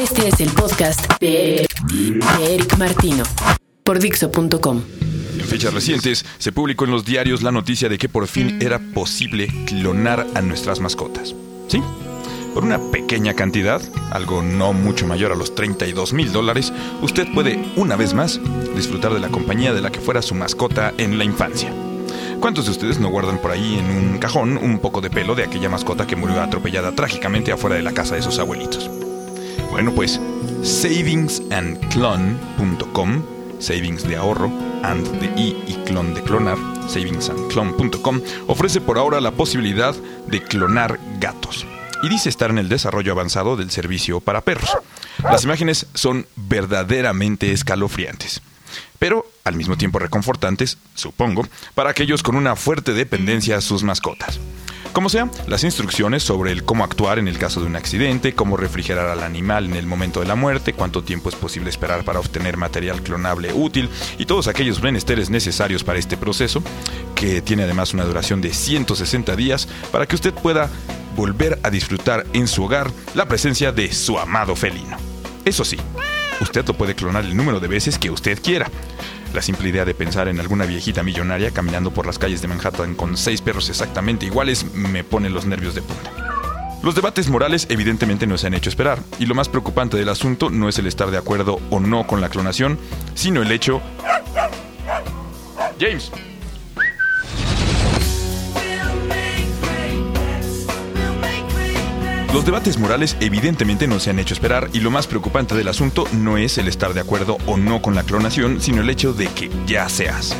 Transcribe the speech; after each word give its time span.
Este 0.00 0.28
es 0.28 0.40
el 0.40 0.50
podcast 0.50 1.18
de, 1.20 1.66
de 1.90 2.54
Eric 2.54 2.76
Martino 2.76 3.22
por 3.82 3.98
Dixo.com. 3.98 4.82
En 5.38 5.46
fechas 5.46 5.72
recientes 5.72 6.26
se 6.36 6.52
publicó 6.52 6.84
en 6.84 6.90
los 6.90 7.06
diarios 7.06 7.42
la 7.42 7.50
noticia 7.50 7.88
de 7.88 7.96
que 7.96 8.08
por 8.08 8.26
fin 8.26 8.58
era 8.60 8.78
posible 8.78 9.48
clonar 9.66 10.26
a 10.34 10.42
nuestras 10.42 10.80
mascotas. 10.80 11.34
¿Sí? 11.68 11.82
Por 12.52 12.64
una 12.64 12.78
pequeña 12.90 13.32
cantidad, 13.34 13.80
algo 14.10 14.42
no 14.42 14.74
mucho 14.74 15.06
mayor 15.06 15.32
a 15.32 15.34
los 15.34 15.54
32 15.54 16.12
mil 16.12 16.30
dólares, 16.30 16.74
usted 17.00 17.26
puede, 17.32 17.64
una 17.76 17.96
vez 17.96 18.12
más, 18.12 18.38
disfrutar 18.74 19.14
de 19.14 19.20
la 19.20 19.28
compañía 19.28 19.72
de 19.72 19.80
la 19.80 19.90
que 19.90 20.00
fuera 20.00 20.20
su 20.20 20.34
mascota 20.34 20.92
en 20.98 21.16
la 21.16 21.24
infancia. 21.24 21.72
¿Cuántos 22.40 22.66
de 22.66 22.72
ustedes 22.72 23.00
no 23.00 23.08
guardan 23.08 23.40
por 23.40 23.50
ahí 23.50 23.78
en 23.78 23.90
un 23.90 24.18
cajón 24.18 24.58
un 24.58 24.78
poco 24.78 25.00
de 25.00 25.08
pelo 25.08 25.34
de 25.34 25.44
aquella 25.44 25.70
mascota 25.70 26.06
que 26.06 26.16
murió 26.16 26.42
atropellada 26.42 26.92
trágicamente 26.92 27.50
afuera 27.50 27.76
de 27.76 27.82
la 27.82 27.92
casa 27.92 28.14
de 28.14 28.22
sus 28.22 28.38
abuelitos? 28.38 28.90
Bueno, 29.76 29.92
pues 29.92 30.18
savingsandclone.com, 30.62 33.22
savings 33.58 34.08
de 34.08 34.16
ahorro, 34.16 34.50
and 34.82 35.06
de 35.20 35.26
i 35.38 35.54
y 35.68 35.74
clon 35.84 36.14
de 36.14 36.22
clonar, 36.22 36.56
savingsandclone.com, 36.88 38.22
ofrece 38.46 38.80
por 38.80 38.96
ahora 38.96 39.20
la 39.20 39.32
posibilidad 39.32 39.94
de 40.28 40.42
clonar 40.42 40.98
gatos. 41.20 41.66
Y 42.02 42.08
dice 42.08 42.30
estar 42.30 42.48
en 42.48 42.56
el 42.56 42.70
desarrollo 42.70 43.12
avanzado 43.12 43.58
del 43.58 43.70
servicio 43.70 44.20
para 44.20 44.40
perros. 44.40 44.70
Las 45.22 45.44
imágenes 45.44 45.84
son 45.92 46.26
verdaderamente 46.36 47.52
escalofriantes 47.52 48.40
pero 48.98 49.26
al 49.44 49.56
mismo 49.56 49.76
tiempo 49.76 49.98
reconfortantes, 49.98 50.78
supongo, 50.94 51.46
para 51.74 51.90
aquellos 51.90 52.22
con 52.22 52.34
una 52.34 52.56
fuerte 52.56 52.94
dependencia 52.94 53.58
a 53.58 53.60
sus 53.60 53.82
mascotas. 53.82 54.40
Como 54.92 55.08
sea, 55.08 55.30
las 55.46 55.64
instrucciones 55.64 56.22
sobre 56.22 56.52
el 56.52 56.64
cómo 56.64 56.84
actuar 56.84 57.18
en 57.18 57.28
el 57.28 57.38
caso 57.38 57.60
de 57.60 57.66
un 57.66 57.76
accidente, 57.76 58.34
cómo 58.34 58.56
refrigerar 58.56 59.08
al 59.08 59.22
animal 59.22 59.66
en 59.66 59.74
el 59.74 59.86
momento 59.86 60.20
de 60.20 60.26
la 60.26 60.34
muerte, 60.34 60.72
cuánto 60.72 61.02
tiempo 61.02 61.28
es 61.28 61.34
posible 61.34 61.68
esperar 61.68 62.04
para 62.04 62.20
obtener 62.20 62.56
material 62.56 63.02
clonable 63.02 63.52
útil 63.52 63.90
y 64.18 64.24
todos 64.24 64.48
aquellos 64.48 64.82
menesteres 64.82 65.28
necesarios 65.28 65.84
para 65.84 65.98
este 65.98 66.16
proceso, 66.16 66.62
que 67.14 67.42
tiene 67.42 67.64
además 67.64 67.92
una 67.92 68.04
duración 68.04 68.40
de 68.40 68.52
160 68.52 69.36
días, 69.36 69.68
para 69.92 70.06
que 70.06 70.14
usted 70.14 70.32
pueda 70.32 70.70
volver 71.14 71.58
a 71.62 71.70
disfrutar 71.70 72.26
en 72.32 72.48
su 72.48 72.64
hogar 72.64 72.90
la 73.14 73.26
presencia 73.26 73.72
de 73.72 73.92
su 73.92 74.18
amado 74.18 74.56
felino. 74.56 74.96
Eso 75.44 75.64
sí, 75.64 75.78
usted 76.40 76.66
lo 76.66 76.74
puede 76.74 76.94
clonar 76.94 77.24
el 77.24 77.36
número 77.36 77.60
de 77.60 77.68
veces 77.68 77.98
que 77.98 78.10
usted 78.10 78.40
quiera. 78.42 78.70
La 79.36 79.42
simple 79.42 79.68
idea 79.68 79.84
de 79.84 79.92
pensar 79.92 80.28
en 80.28 80.40
alguna 80.40 80.64
viejita 80.64 81.02
millonaria 81.02 81.50
caminando 81.50 81.90
por 81.90 82.06
las 82.06 82.18
calles 82.18 82.40
de 82.40 82.48
Manhattan 82.48 82.94
con 82.94 83.18
seis 83.18 83.42
perros 83.42 83.68
exactamente 83.68 84.24
iguales 84.24 84.72
me 84.72 85.04
pone 85.04 85.28
los 85.28 85.44
nervios 85.44 85.74
de 85.74 85.82
punta. 85.82 86.10
Los 86.82 86.94
debates 86.94 87.28
morales 87.28 87.66
evidentemente 87.68 88.26
no 88.26 88.38
se 88.38 88.46
han 88.46 88.54
hecho 88.54 88.70
esperar, 88.70 88.98
y 89.18 89.26
lo 89.26 89.34
más 89.34 89.50
preocupante 89.50 89.98
del 89.98 90.08
asunto 90.08 90.48
no 90.48 90.70
es 90.70 90.78
el 90.78 90.86
estar 90.86 91.10
de 91.10 91.18
acuerdo 91.18 91.60
o 91.68 91.80
no 91.80 92.06
con 92.06 92.22
la 92.22 92.30
clonación, 92.30 92.78
sino 93.14 93.42
el 93.42 93.52
hecho... 93.52 93.82
James, 95.78 96.10
Los 102.36 102.44
debates 102.44 102.78
morales 102.78 103.16
evidentemente 103.20 103.86
no 103.86 103.98
se 103.98 104.10
han 104.10 104.18
hecho 104.18 104.34
esperar 104.34 104.68
y 104.74 104.80
lo 104.80 104.90
más 104.90 105.06
preocupante 105.06 105.54
del 105.54 105.68
asunto 105.68 106.04
no 106.12 106.36
es 106.36 106.58
el 106.58 106.68
estar 106.68 106.92
de 106.92 107.00
acuerdo 107.00 107.38
o 107.46 107.56
no 107.56 107.80
con 107.80 107.94
la 107.94 108.02
clonación, 108.02 108.60
sino 108.60 108.82
el 108.82 108.90
hecho 108.90 109.14
de 109.14 109.28
que 109.28 109.50
ya 109.66 109.88
se 109.88 110.10
hace. 110.10 110.36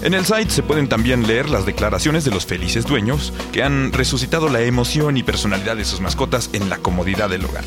En 0.00 0.14
el 0.14 0.24
site 0.24 0.50
se 0.50 0.62
pueden 0.62 0.88
también 0.88 1.26
leer 1.26 1.50
las 1.50 1.66
declaraciones 1.66 2.24
de 2.24 2.30
los 2.30 2.46
felices 2.46 2.86
dueños 2.86 3.32
que 3.52 3.64
han 3.64 3.92
resucitado 3.92 4.48
la 4.48 4.60
emoción 4.62 5.16
y 5.16 5.24
personalidad 5.24 5.76
de 5.76 5.84
sus 5.84 6.00
mascotas 6.00 6.50
en 6.52 6.68
la 6.68 6.78
comodidad 6.78 7.28
del 7.28 7.44
hogar, 7.44 7.64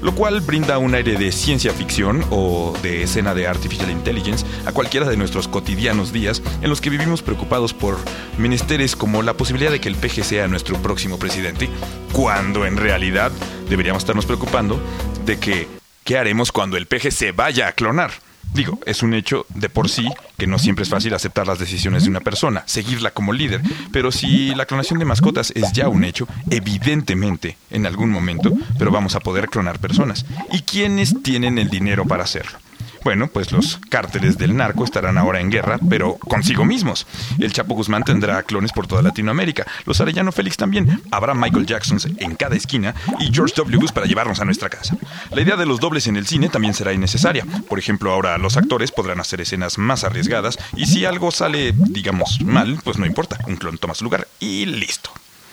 lo 0.00 0.14
cual 0.14 0.40
brinda 0.40 0.78
un 0.78 0.94
aire 0.94 1.18
de 1.18 1.30
ciencia 1.30 1.72
ficción 1.72 2.24
o 2.30 2.74
de 2.82 3.02
escena 3.02 3.34
de 3.34 3.46
artificial 3.46 3.90
intelligence 3.90 4.46
a 4.64 4.72
cualquiera 4.72 5.08
de 5.08 5.18
nuestros 5.18 5.46
cotidianos 5.46 6.10
días 6.10 6.42
en 6.62 6.70
los 6.70 6.80
que 6.80 6.88
vivimos 6.88 7.20
preocupados 7.20 7.74
por 7.74 7.98
menesteres 8.38 8.96
como 8.96 9.22
la 9.22 9.34
posibilidad 9.34 9.70
de 9.70 9.80
que 9.80 9.90
el 9.90 9.96
peje 9.96 10.24
sea 10.24 10.48
nuestro 10.48 10.78
próximo 10.78 11.18
presidente, 11.18 11.68
cuando 12.12 12.64
en 12.64 12.78
realidad 12.78 13.30
deberíamos 13.68 14.02
estarnos 14.02 14.24
preocupando 14.24 14.80
de 15.26 15.38
que 15.38 15.68
¿qué 16.02 16.16
haremos 16.16 16.50
cuando 16.50 16.78
el 16.78 16.86
peje 16.86 17.10
se 17.10 17.32
vaya 17.32 17.68
a 17.68 17.72
clonar? 17.72 18.10
Digo, 18.54 18.78
es 18.86 19.02
un 19.02 19.14
hecho 19.14 19.46
de 19.48 19.68
por 19.68 19.88
sí 19.88 20.08
que 20.38 20.46
no 20.46 20.60
siempre 20.60 20.84
es 20.84 20.88
fácil 20.88 21.12
aceptar 21.12 21.46
las 21.46 21.58
decisiones 21.58 22.04
de 22.04 22.10
una 22.10 22.20
persona, 22.20 22.62
seguirla 22.66 23.10
como 23.10 23.32
líder, 23.32 23.60
pero 23.92 24.12
si 24.12 24.54
la 24.54 24.64
clonación 24.64 25.00
de 25.00 25.04
mascotas 25.04 25.52
es 25.56 25.72
ya 25.72 25.88
un 25.88 26.04
hecho, 26.04 26.28
evidentemente, 26.50 27.56
en 27.70 27.84
algún 27.84 28.10
momento, 28.10 28.52
pero 28.78 28.92
vamos 28.92 29.16
a 29.16 29.20
poder 29.20 29.48
clonar 29.48 29.80
personas. 29.80 30.24
¿Y 30.52 30.60
quiénes 30.60 31.20
tienen 31.22 31.58
el 31.58 31.68
dinero 31.68 32.04
para 32.04 32.22
hacerlo? 32.22 32.58
Bueno, 33.04 33.28
pues 33.28 33.52
los 33.52 33.78
cárteles 33.90 34.38
del 34.38 34.56
narco 34.56 34.82
estarán 34.82 35.18
ahora 35.18 35.38
en 35.40 35.50
guerra, 35.50 35.78
pero 35.90 36.14
consigo 36.14 36.64
mismos. 36.64 37.06
El 37.38 37.52
Chapo 37.52 37.74
Guzmán 37.74 38.02
tendrá 38.02 38.42
clones 38.42 38.72
por 38.72 38.86
toda 38.86 39.02
Latinoamérica. 39.02 39.66
Los 39.84 40.00
Arellano 40.00 40.32
Félix 40.32 40.56
también. 40.56 41.02
Habrá 41.10 41.34
Michael 41.34 41.66
Jacksons 41.66 42.06
en 42.06 42.34
cada 42.34 42.56
esquina 42.56 42.94
y 43.20 43.30
George 43.30 43.54
W. 43.56 43.76
Bush 43.76 43.92
para 43.92 44.06
llevarnos 44.06 44.40
a 44.40 44.46
nuestra 44.46 44.70
casa. 44.70 44.96
La 45.30 45.42
idea 45.42 45.56
de 45.56 45.66
los 45.66 45.80
dobles 45.80 46.06
en 46.06 46.16
el 46.16 46.26
cine 46.26 46.48
también 46.48 46.72
será 46.72 46.94
innecesaria. 46.94 47.44
Por 47.68 47.78
ejemplo, 47.78 48.10
ahora 48.10 48.38
los 48.38 48.56
actores 48.56 48.90
podrán 48.90 49.20
hacer 49.20 49.42
escenas 49.42 49.76
más 49.76 50.02
arriesgadas 50.04 50.58
y 50.74 50.86
si 50.86 51.04
algo 51.04 51.30
sale, 51.30 51.74
digamos, 51.76 52.40
mal, 52.40 52.80
pues 52.82 52.96
no 52.96 53.04
importa. 53.04 53.38
Un 53.46 53.56
clon 53.56 53.76
toma 53.76 53.94
su 53.94 54.04
lugar 54.04 54.26
y 54.40 54.64
listo. 54.64 55.10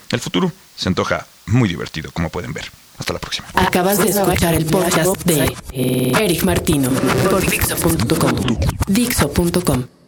El 0.10 0.22
futuro 0.22 0.54
se 0.78 0.88
antoja 0.88 1.28
muy 1.48 1.68
divertido, 1.68 2.12
como 2.12 2.30
pueden 2.30 2.54
ver. 2.54 2.72
Hasta 3.02 3.14
la 3.14 3.20
próxima. 3.20 3.48
Acabas 3.56 3.98
de 3.98 4.10
escuchar 4.10 4.54
el 4.54 4.66
podcast 4.66 5.24
de 5.26 5.52
Eric 5.74 6.44
Martino 6.44 6.92
por 7.32 7.42
Dixo.com. 7.42 8.58
Dixo.com. 8.88 10.01